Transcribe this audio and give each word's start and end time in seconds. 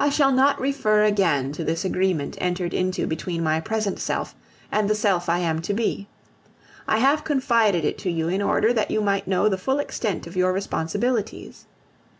I 0.00 0.08
shall 0.10 0.32
not 0.32 0.60
refer 0.60 1.04
again 1.04 1.52
to 1.52 1.62
this 1.62 1.84
agreement 1.84 2.36
entered 2.40 2.74
into 2.74 3.06
between 3.06 3.44
my 3.44 3.60
present 3.60 4.00
self 4.00 4.34
and 4.72 4.90
the 4.90 4.94
self 4.96 5.28
I 5.28 5.38
am 5.38 5.62
to 5.62 5.72
be. 5.72 6.08
I 6.88 6.98
have 6.98 7.22
confided 7.22 7.84
it 7.84 7.96
to 7.98 8.10
you 8.10 8.28
in 8.28 8.42
order 8.42 8.72
that 8.72 8.90
you 8.90 9.00
might 9.00 9.28
know 9.28 9.48
the 9.48 9.56
full 9.56 9.78
extent 9.78 10.26
of 10.26 10.34
your 10.36 10.52
responsibilities. 10.52 11.66